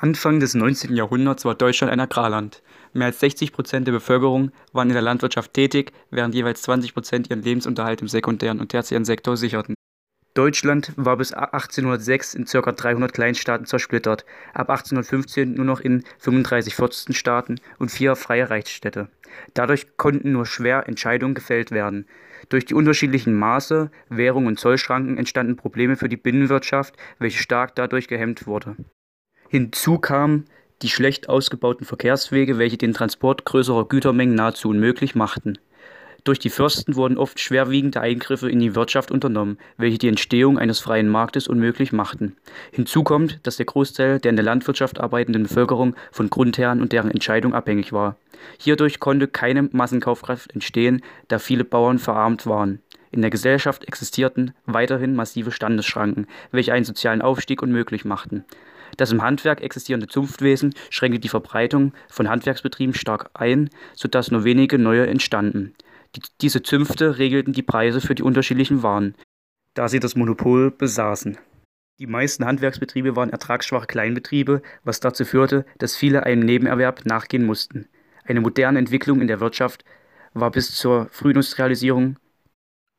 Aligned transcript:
Anfang 0.00 0.40
des 0.40 0.54
19. 0.54 0.96
Jahrhunderts 0.96 1.44
war 1.44 1.54
Deutschland 1.54 1.92
ein 1.92 2.00
Agrarland. 2.00 2.62
Mehr 2.92 3.06
als 3.06 3.20
60 3.20 3.52
Prozent 3.52 3.86
der 3.86 3.92
Bevölkerung 3.92 4.50
waren 4.72 4.88
in 4.88 4.94
der 4.94 5.02
Landwirtschaft 5.02 5.54
tätig, 5.54 5.92
während 6.10 6.34
jeweils 6.34 6.62
20 6.62 6.94
Prozent 6.94 7.30
ihren 7.30 7.42
Lebensunterhalt 7.42 8.00
im 8.00 8.08
sekundären 8.08 8.58
und 8.58 8.70
tertiären 8.70 9.04
Sektor 9.04 9.36
sicherten. 9.36 9.74
Deutschland 10.34 10.92
war 10.96 11.18
bis 11.18 11.34
1806 11.34 12.34
in 12.34 12.46
ca. 12.46 12.72
300 12.72 13.12
Kleinstaaten 13.12 13.66
zersplittert, 13.66 14.24
ab 14.54 14.70
1815 14.70 15.54
nur 15.54 15.66
noch 15.66 15.80
in 15.80 16.04
35 16.18 16.74
Fürstenstaaten 16.74 17.60
und 17.78 17.90
vier 17.90 18.16
freie 18.16 18.48
Reichsstädte. 18.48 19.08
Dadurch 19.52 19.98
konnten 19.98 20.32
nur 20.32 20.46
schwer 20.46 20.88
Entscheidungen 20.88 21.34
gefällt 21.34 21.70
werden. 21.70 22.06
Durch 22.48 22.64
die 22.64 22.74
unterschiedlichen 22.74 23.38
Maße, 23.38 23.90
Währung 24.08 24.46
und 24.46 24.58
Zollschranken 24.58 25.18
entstanden 25.18 25.56
Probleme 25.56 25.96
für 25.96 26.08
die 26.08 26.16
Binnenwirtschaft, 26.16 26.96
welche 27.18 27.38
stark 27.38 27.74
dadurch 27.74 28.08
gehemmt 28.08 28.46
wurde. 28.46 28.76
Hinzu 29.52 29.98
kamen 29.98 30.46
die 30.80 30.88
schlecht 30.88 31.28
ausgebauten 31.28 31.84
Verkehrswege, 31.84 32.56
welche 32.56 32.78
den 32.78 32.94
Transport 32.94 33.44
größerer 33.44 33.86
Gütermengen 33.86 34.34
nahezu 34.34 34.70
unmöglich 34.70 35.14
machten. 35.14 35.58
Durch 36.24 36.38
die 36.38 36.48
Fürsten 36.48 36.96
wurden 36.96 37.18
oft 37.18 37.38
schwerwiegende 37.38 38.00
Eingriffe 38.00 38.50
in 38.50 38.60
die 38.60 38.74
Wirtschaft 38.74 39.10
unternommen, 39.10 39.58
welche 39.76 39.98
die 39.98 40.08
Entstehung 40.08 40.58
eines 40.58 40.80
freien 40.80 41.10
Marktes 41.10 41.48
unmöglich 41.48 41.92
machten. 41.92 42.34
Hinzu 42.70 43.04
kommt, 43.04 43.46
dass 43.46 43.58
der 43.58 43.66
Großteil 43.66 44.20
der 44.20 44.30
in 44.30 44.36
der 44.36 44.44
Landwirtschaft 44.46 44.98
arbeitenden 44.98 45.42
Bevölkerung 45.42 45.96
von 46.12 46.30
Grundherren 46.30 46.80
und 46.80 46.92
deren 46.92 47.10
Entscheidung 47.10 47.52
abhängig 47.52 47.92
war. 47.92 48.16
Hierdurch 48.58 49.00
konnte 49.00 49.28
keine 49.28 49.64
Massenkaufkraft 49.64 50.50
entstehen, 50.54 51.02
da 51.28 51.38
viele 51.38 51.64
Bauern 51.64 51.98
verarmt 51.98 52.46
waren. 52.46 52.80
In 53.10 53.20
der 53.20 53.30
Gesellschaft 53.30 53.84
existierten 53.84 54.54
weiterhin 54.64 55.14
massive 55.14 55.50
Standesschranken, 55.50 56.26
welche 56.52 56.72
einen 56.72 56.86
sozialen 56.86 57.20
Aufstieg 57.20 57.60
unmöglich 57.60 58.06
machten. 58.06 58.46
Das 58.96 59.12
im 59.12 59.22
Handwerk 59.22 59.60
existierende 59.60 60.06
Zunftwesen 60.06 60.74
schränkte 60.90 61.20
die 61.20 61.28
Verbreitung 61.28 61.92
von 62.08 62.28
Handwerksbetrieben 62.28 62.94
stark 62.94 63.30
ein, 63.34 63.70
sodass 63.94 64.30
nur 64.30 64.44
wenige 64.44 64.78
neue 64.78 65.06
entstanden. 65.06 65.74
Die, 66.14 66.22
diese 66.40 66.62
Zünfte 66.62 67.18
regelten 67.18 67.52
die 67.52 67.62
Preise 67.62 68.00
für 68.00 68.14
die 68.14 68.22
unterschiedlichen 68.22 68.82
Waren, 68.82 69.14
da 69.74 69.88
sie 69.88 70.00
das 70.00 70.16
Monopol 70.16 70.70
besaßen. 70.70 71.38
Die 71.98 72.06
meisten 72.06 72.44
Handwerksbetriebe 72.44 73.16
waren 73.16 73.30
ertragsschwache 73.30 73.86
Kleinbetriebe, 73.86 74.62
was 74.82 75.00
dazu 75.00 75.24
führte, 75.24 75.64
dass 75.78 75.96
viele 75.96 76.24
einem 76.24 76.44
Nebenerwerb 76.44 77.06
nachgehen 77.06 77.46
mussten. 77.46 77.88
Eine 78.24 78.40
moderne 78.40 78.78
Entwicklung 78.78 79.20
in 79.20 79.28
der 79.28 79.40
Wirtschaft 79.40 79.84
war 80.34 80.50
bis 80.50 80.74
zur 80.74 81.08
Frühindustrialisierung 81.10 82.16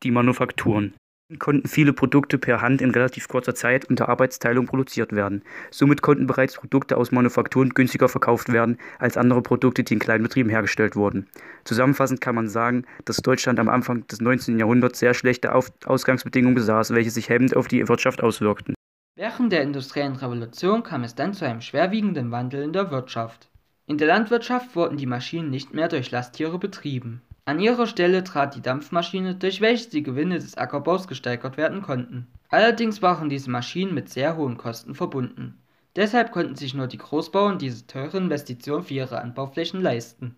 die 0.02 0.10
Manufakturen 0.10 0.94
konnten 1.38 1.68
viele 1.68 1.92
Produkte 1.92 2.38
per 2.38 2.60
Hand 2.60 2.80
in 2.80 2.90
relativ 2.90 3.28
kurzer 3.28 3.54
Zeit 3.54 3.84
unter 3.86 4.08
Arbeitsteilung 4.08 4.66
produziert 4.66 5.12
werden. 5.12 5.42
Somit 5.70 6.02
konnten 6.02 6.26
bereits 6.26 6.56
Produkte 6.56 6.96
aus 6.96 7.12
Manufakturen 7.12 7.70
günstiger 7.70 8.08
verkauft 8.08 8.52
werden 8.52 8.78
als 8.98 9.16
andere 9.16 9.42
Produkte, 9.42 9.84
die 9.84 9.94
in 9.94 10.00
kleinen 10.00 10.24
Betrieben 10.24 10.50
hergestellt 10.50 10.96
wurden. 10.96 11.26
Zusammenfassend 11.64 12.20
kann 12.20 12.34
man 12.34 12.48
sagen, 12.48 12.84
dass 13.04 13.18
Deutschland 13.18 13.58
am 13.58 13.68
Anfang 13.68 14.06
des 14.06 14.20
19. 14.20 14.58
Jahrhunderts 14.58 14.98
sehr 14.98 15.14
schlechte 15.14 15.54
Ausgangsbedingungen 15.54 16.54
besaß, 16.54 16.94
welche 16.94 17.10
sich 17.10 17.28
hemmend 17.28 17.56
auf 17.56 17.68
die 17.68 17.86
Wirtschaft 17.88 18.22
auswirkten. 18.22 18.74
Während 19.16 19.52
der 19.52 19.62
industriellen 19.62 20.16
Revolution 20.16 20.82
kam 20.82 21.04
es 21.04 21.14
dann 21.14 21.34
zu 21.34 21.44
einem 21.44 21.60
schwerwiegenden 21.60 22.30
Wandel 22.30 22.62
in 22.64 22.72
der 22.72 22.90
Wirtschaft. 22.90 23.48
In 23.86 23.98
der 23.98 24.08
Landwirtschaft 24.08 24.74
wurden 24.74 24.96
die 24.96 25.06
Maschinen 25.06 25.50
nicht 25.50 25.74
mehr 25.74 25.88
durch 25.88 26.10
Lasttiere 26.10 26.58
betrieben. 26.58 27.22
An 27.46 27.60
ihre 27.60 27.86
Stelle 27.86 28.24
trat 28.24 28.54
die 28.54 28.62
Dampfmaschine, 28.62 29.34
durch 29.34 29.60
welche 29.60 29.90
die 29.90 30.02
Gewinne 30.02 30.36
des 30.36 30.56
Ackerbaus 30.56 31.08
gesteigert 31.08 31.58
werden 31.58 31.82
konnten. 31.82 32.26
Allerdings 32.48 33.02
waren 33.02 33.28
diese 33.28 33.50
Maschinen 33.50 33.92
mit 33.92 34.08
sehr 34.08 34.36
hohen 34.36 34.56
Kosten 34.56 34.94
verbunden. 34.94 35.58
Deshalb 35.94 36.32
konnten 36.32 36.56
sich 36.56 36.72
nur 36.72 36.86
die 36.86 36.98
Großbauern 36.98 37.58
diese 37.58 37.86
teure 37.86 38.16
Investition 38.16 38.82
für 38.82 38.94
ihre 38.94 39.20
Anbauflächen 39.20 39.82
leisten. 39.82 40.36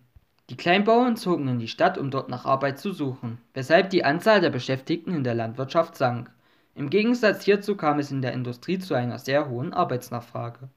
Die 0.49 0.57
Kleinbauern 0.57 1.15
zogen 1.15 1.47
in 1.47 1.59
die 1.59 1.67
Stadt, 1.67 1.97
um 1.97 2.11
dort 2.11 2.29
nach 2.29 2.45
Arbeit 2.45 2.77
zu 2.77 2.91
suchen, 2.91 3.37
weshalb 3.53 3.89
die 3.89 4.03
Anzahl 4.03 4.41
der 4.41 4.49
Beschäftigten 4.49 5.13
in 5.13 5.23
der 5.23 5.35
Landwirtschaft 5.35 5.95
sank. 5.95 6.29
Im 6.75 6.89
Gegensatz 6.89 7.43
hierzu 7.43 7.75
kam 7.75 7.99
es 7.99 8.11
in 8.11 8.21
der 8.21 8.33
Industrie 8.33 8.79
zu 8.79 8.93
einer 8.93 9.17
sehr 9.17 9.49
hohen 9.49 9.73
Arbeitsnachfrage. 9.73 10.69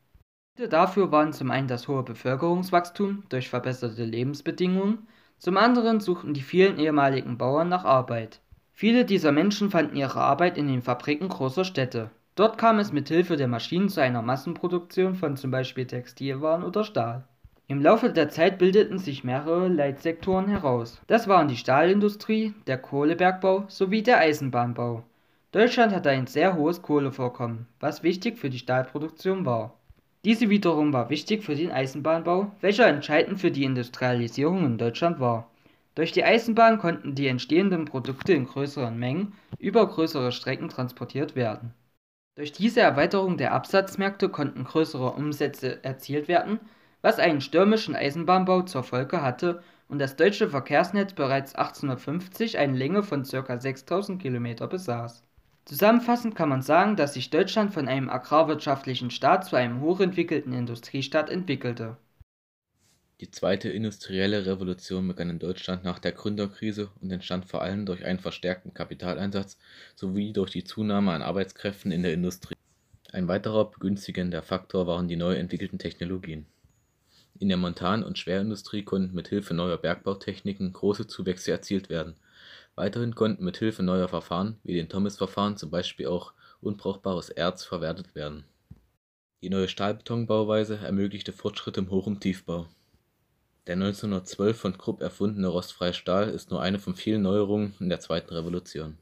Gründe 0.61 0.77
dafür 0.77 1.11
waren 1.11 1.33
zum 1.33 1.51
einen 1.51 1.69
das 1.69 1.89
hohe 1.89 2.03
Bevölkerungswachstum 2.03 3.23
durch 3.31 3.49
verbesserte 3.49 4.05
Lebensbedingungen, 4.05 5.09
zum 5.41 5.57
anderen 5.57 6.01
suchten 6.01 6.35
die 6.35 6.43
vielen 6.43 6.79
ehemaligen 6.79 7.39
Bauern 7.39 7.71
nach 7.71 7.87
Arbeit. 7.87 8.41
Viele 8.75 9.07
dieser 9.07 9.33
Menschen 9.33 9.71
fanden 9.71 9.97
ihre 9.97 10.21
Arbeit 10.21 10.59
in 10.59 10.69
den 10.69 10.83
Fabriken 10.83 11.29
großer 11.29 11.65
Städte. 11.65 12.11
Dort 12.35 12.59
kam 12.59 12.79
es 12.79 12.93
mit 12.93 13.09
Hilfe 13.09 13.37
der 13.37 13.49
Maschinen 13.49 13.89
zu 13.89 14.03
einer 14.03 14.21
Massenproduktion 14.21 15.15
von 15.15 15.39
zum 15.39 15.51
Beispiel 15.51 15.87
Textilwaren 15.87 16.63
oder 16.63 16.85
Stahl. 16.85 17.25
Im 17.69 17.81
Laufe 17.81 18.11
der 18.11 18.29
Zeit 18.29 18.59
bildeten 18.59 18.99
sich 18.99 19.25
mehrere 19.25 19.69
Leitsektoren 19.69 20.47
heraus. 20.47 21.01
Das 21.07 21.27
waren 21.27 21.49
die 21.49 21.57
Stahlindustrie, 21.57 22.53
der 22.67 22.77
Kohlebergbau 22.77 23.65
sowie 23.69 24.03
der 24.03 24.19
Eisenbahnbau. 24.19 25.05
Deutschland 25.53 25.95
hatte 25.95 26.11
ein 26.11 26.27
sehr 26.27 26.55
hohes 26.55 26.83
Kohlevorkommen, 26.83 27.67
was 27.81 28.03
wichtig 28.03 28.39
für 28.39 28.51
die 28.51 28.59
Stahlproduktion 28.59 29.47
war. 29.47 29.80
Diese 30.25 30.49
wiederum 30.51 30.93
war 30.93 31.11
wichtig 31.11 31.45
für 31.45 31.55
den 31.55 31.71
Eisenbahnbau, 31.71 32.53
welcher 32.61 32.87
entscheidend 32.87 33.41
für 33.41 33.51
die 33.51 33.65
Industrialisierung 33.65 34.65
in 34.65 34.79
Deutschland 34.79 35.21
war. 35.21 35.51
Durch 35.95 36.13
die 36.13 36.25
Eisenbahn 36.25 36.79
konnten 36.79 37.15
die 37.15 37.27
entstehenden 37.27 37.85
Produkte 37.85 38.33
in 38.33 38.47
größeren 38.47 38.99
Mengen 38.99 39.35
über 39.59 39.87
größere 39.87 40.33
Strecken 40.33 40.69
transportiert 40.69 41.37
werden. 41.37 41.75
Durch 42.37 42.53
diese 42.53 42.81
Erweiterung 42.81 43.37
der 43.37 43.53
Absatzmärkte 43.53 44.29
konnten 44.29 44.65
größere 44.65 45.13
Umsätze 45.13 45.85
erzielt 45.85 46.29
werden, 46.29 46.61
was 47.03 47.19
einen 47.19 47.41
stürmischen 47.41 47.95
Eisenbahnbau 47.95 48.63
zur 48.63 48.83
Folge 48.83 49.23
hatte 49.23 49.63
und 49.89 49.99
das 49.99 50.17
deutsche 50.17 50.49
Verkehrsnetz 50.51 51.15
bereits 51.15 51.55
1850 51.55 52.59
eine 52.59 52.77
Länge 52.77 53.03
von 53.03 53.25
ca. 53.25 53.59
6000 53.59 54.21
Kilometer 54.21 54.67
besaß 54.69 55.25
Zusammenfassend 55.71 56.35
kann 56.35 56.49
man 56.49 56.63
sagen, 56.63 56.97
dass 56.97 57.15
sich 57.15 57.31
Deutschland 57.31 57.73
von 57.73 57.87
einem 57.87 58.11
agrarwirtschaftlichen 58.11 59.13
Staat 59.13 59.45
zu 59.45 59.55
einem 59.55 59.81
hochentwickelten 59.81 60.53
Industriestaat 60.53 61.31
entwickelte. 61.31 61.97
Die 63.21 63.31
zweite 63.31 63.69
industrielle 63.69 64.47
Revolution 64.47 65.07
begann 65.07 65.31
in 65.31 65.39
Deutschland 65.39 65.85
nach 65.85 66.01
der 66.01 66.11
Gründerkrise 66.11 66.91
und 67.01 67.13
entstand 67.13 67.45
vor 67.47 67.63
allem 67.63 67.87
durch 67.87 68.05
einen 68.05 68.19
verstärkten 68.19 68.75
Kapitaleinsatz 68.75 69.59
sowie 69.95 70.33
durch 70.33 70.51
die 70.51 70.65
Zunahme 70.65 71.13
an 71.13 71.23
Arbeitskräften 71.23 71.93
in 71.93 72.03
der 72.03 72.15
Industrie. 72.15 72.57
Ein 73.13 73.29
weiterer 73.29 73.71
begünstigender 73.71 74.43
Faktor 74.43 74.89
waren 74.89 75.07
die 75.07 75.15
neu 75.15 75.37
entwickelten 75.37 75.79
Technologien. 75.79 76.47
In 77.39 77.47
der 77.49 77.59
Montan- 77.59 78.03
und 78.03 78.19
Schwerindustrie 78.19 78.83
konnten 78.83 79.15
mit 79.15 79.29
Hilfe 79.29 79.55
neuer 79.55 79.79
Bergbautechniken 79.79 80.73
große 80.73 81.07
Zuwächse 81.07 81.53
erzielt 81.53 81.91
werden 81.91 82.17
Weiterhin 82.81 83.15
konnten 83.15 83.45
mit 83.45 83.59
Hilfe 83.59 83.83
neuer 83.83 84.09
Verfahren 84.09 84.57
wie 84.65 84.73
den 84.73 84.89
Thomis-Verfahren 84.89 85.59
zum 85.59 85.71
Beispiel 85.71 86.07
auch 86.07 86.33
unbrauchbares 86.63 87.29
Erz 87.29 87.63
verwertet 87.63 88.15
werden. 88.15 88.45
Die 89.43 89.51
neue 89.51 89.69
Stahlbetonbauweise 89.69 90.79
ermöglichte 90.79 91.35
Fortschritte 91.35 91.81
im 91.81 91.91
Hoch 91.91 92.07
und 92.07 92.23
Tiefbau. 92.23 92.69
Der 93.67 93.75
1912 93.75 94.59
von 94.59 94.79
Krupp 94.79 95.03
erfundene 95.03 95.49
rostfreie 95.49 95.93
Stahl 95.93 96.31
ist 96.31 96.51
nur 96.51 96.63
eine 96.63 96.79
von 96.79 96.95
vielen 96.95 97.21
Neuerungen 97.21 97.75
in 97.81 97.91
der 97.91 98.01
Zweiten 98.01 98.33
Revolution. 98.33 98.97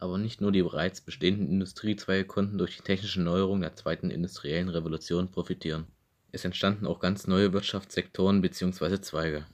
Aber 0.00 0.18
nicht 0.18 0.40
nur 0.40 0.50
die 0.50 0.64
bereits 0.64 1.00
bestehenden 1.00 1.48
Industriezweige 1.48 2.24
konnten 2.24 2.58
durch 2.58 2.78
die 2.78 2.82
technischen 2.82 3.22
Neuerungen 3.22 3.62
der 3.62 3.76
Zweiten 3.76 4.10
Industriellen 4.10 4.70
Revolution 4.70 5.30
profitieren. 5.30 5.86
Es 6.32 6.44
entstanden 6.44 6.88
auch 6.88 6.98
ganz 6.98 7.28
neue 7.28 7.52
Wirtschaftssektoren 7.52 8.40
bzw. 8.40 9.00
Zweige 9.00 9.46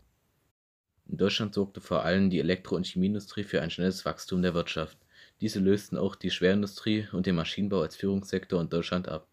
in 1.12 1.18
Deutschland 1.18 1.52
sorgte 1.52 1.82
vor 1.82 2.04
allem 2.06 2.30
die 2.30 2.40
Elektro 2.40 2.74
und 2.74 2.86
Chemieindustrie 2.86 3.44
für 3.44 3.60
ein 3.60 3.70
schnelles 3.70 4.06
Wachstum 4.06 4.40
der 4.40 4.54
Wirtschaft. 4.54 4.96
Diese 5.42 5.60
lösten 5.60 5.98
auch 5.98 6.16
die 6.16 6.30
Schwerindustrie 6.30 7.06
und 7.12 7.26
den 7.26 7.36
Maschinenbau 7.36 7.82
als 7.82 7.96
Führungssektor 7.96 8.58
in 8.62 8.70
Deutschland 8.70 9.08
ab. 9.08 9.28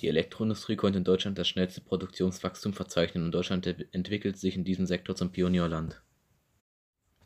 Die 0.00 0.06
Elektroindustrie 0.06 0.76
konnte 0.76 0.98
in 0.98 1.04
Deutschland 1.04 1.36
das 1.36 1.48
schnellste 1.48 1.80
Produktionswachstum 1.80 2.74
verzeichnen 2.74 3.24
und 3.24 3.32
Deutschland 3.32 3.66
entwickelte 3.90 4.38
sich 4.38 4.54
in 4.54 4.62
diesem 4.62 4.86
Sektor 4.86 5.16
zum 5.16 5.32
Pionierland. 5.32 6.00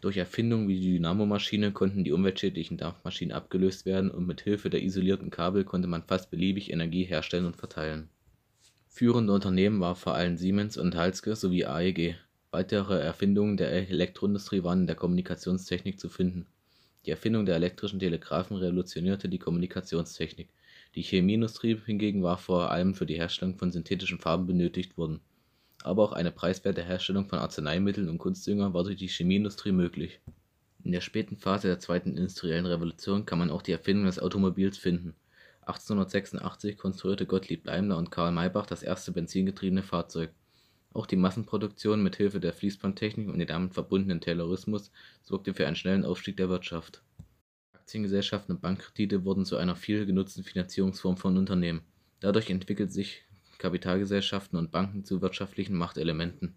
Durch 0.00 0.16
Erfindungen 0.16 0.66
wie 0.66 0.80
die 0.80 0.94
Dynamomaschine 0.94 1.72
konnten 1.72 2.04
die 2.04 2.12
umweltschädlichen 2.12 2.78
Dampfmaschinen 2.78 3.36
abgelöst 3.36 3.84
werden 3.84 4.10
und 4.10 4.26
mit 4.26 4.40
Hilfe 4.40 4.70
der 4.70 4.82
isolierten 4.82 5.30
Kabel 5.30 5.64
konnte 5.64 5.88
man 5.88 6.04
fast 6.04 6.30
beliebig 6.30 6.72
Energie 6.72 7.04
herstellen 7.04 7.44
und 7.44 7.58
verteilen. 7.58 8.08
Führende 8.88 9.34
Unternehmen 9.34 9.78
waren 9.80 9.96
vor 9.96 10.14
allem 10.14 10.38
Siemens 10.38 10.78
und 10.78 10.96
Halske 10.96 11.36
sowie 11.36 11.66
AEG 11.66 12.16
Weitere 12.54 13.00
Erfindungen 13.00 13.56
der 13.56 13.72
Elektroindustrie 13.72 14.62
waren 14.62 14.82
in 14.82 14.86
der 14.86 14.94
Kommunikationstechnik 14.94 15.98
zu 15.98 16.08
finden. 16.08 16.46
Die 17.04 17.10
Erfindung 17.10 17.46
der 17.46 17.56
elektrischen 17.56 17.98
Telegraphen 17.98 18.56
revolutionierte 18.56 19.28
die 19.28 19.40
Kommunikationstechnik. 19.40 20.50
Die 20.94 21.02
Chemieindustrie 21.02 21.76
hingegen 21.84 22.22
war 22.22 22.38
vor 22.38 22.70
allem 22.70 22.94
für 22.94 23.06
die 23.06 23.16
Herstellung 23.16 23.58
von 23.58 23.72
synthetischen 23.72 24.20
Farben 24.20 24.46
benötigt 24.46 24.96
worden. 24.96 25.18
Aber 25.82 26.04
auch 26.04 26.12
eine 26.12 26.30
preiswerte 26.30 26.84
Herstellung 26.84 27.28
von 27.28 27.40
Arzneimitteln 27.40 28.08
und 28.08 28.18
Kunstdünger 28.18 28.72
war 28.72 28.84
durch 28.84 28.98
die 28.98 29.08
Chemieindustrie 29.08 29.72
möglich. 29.72 30.20
In 30.84 30.92
der 30.92 31.00
späten 31.00 31.36
Phase 31.36 31.66
der 31.66 31.80
zweiten 31.80 32.16
industriellen 32.16 32.66
Revolution 32.66 33.26
kann 33.26 33.40
man 33.40 33.50
auch 33.50 33.62
die 33.62 33.72
Erfindung 33.72 34.06
des 34.06 34.20
Automobils 34.20 34.78
finden. 34.78 35.16
1886 35.62 36.78
konstruierte 36.78 37.26
Gottlieb 37.26 37.64
Daimler 37.64 37.96
und 37.96 38.12
Karl 38.12 38.30
Maybach 38.30 38.66
das 38.66 38.84
erste 38.84 39.10
benzingetriebene 39.10 39.82
Fahrzeug. 39.82 40.30
Auch 40.94 41.06
die 41.06 41.16
Massenproduktion 41.16 42.04
mit 42.04 42.14
Hilfe 42.14 42.38
der 42.38 42.52
Fließbandtechnik 42.52 43.28
und 43.28 43.40
dem 43.40 43.48
damit 43.48 43.74
verbundenen 43.74 44.20
Taylorismus 44.20 44.92
sorgte 45.24 45.52
für 45.52 45.66
einen 45.66 45.74
schnellen 45.74 46.04
Aufstieg 46.04 46.36
der 46.36 46.48
Wirtschaft. 46.48 47.02
Aktiengesellschaften 47.72 48.54
und 48.54 48.62
Bankkredite 48.62 49.24
wurden 49.24 49.44
zu 49.44 49.56
einer 49.56 49.74
viel 49.74 50.06
genutzten 50.06 50.44
Finanzierungsform 50.44 51.16
von 51.16 51.36
Unternehmen. 51.36 51.82
Dadurch 52.20 52.48
entwickelten 52.48 52.92
sich 52.92 53.24
Kapitalgesellschaften 53.58 54.56
und 54.56 54.70
Banken 54.70 55.04
zu 55.04 55.20
wirtschaftlichen 55.20 55.74
Machtelementen. 55.74 56.54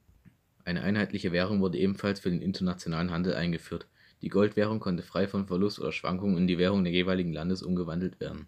Eine 0.64 0.84
einheitliche 0.84 1.32
Währung 1.32 1.60
wurde 1.60 1.80
ebenfalls 1.80 2.20
für 2.20 2.30
den 2.30 2.44
internationalen 2.44 3.10
Handel 3.10 3.34
eingeführt. 3.34 3.88
Die 4.22 4.30
Goldwährung 4.30 4.80
konnte 4.80 5.02
frei 5.02 5.28
von 5.28 5.48
Verlust 5.48 5.80
oder 5.80 5.92
Schwankungen 5.92 6.38
in 6.38 6.48
die 6.48 6.60
Währung 6.60 6.84
des 6.84 6.94
jeweiligen 6.94 7.34
Landes 7.34 7.64
umgewandelt 7.64 8.20
werden 8.20 8.48